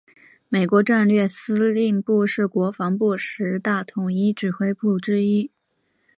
[0.49, 5.51] 美国战略司令部是国防部十大统一指挥部之一。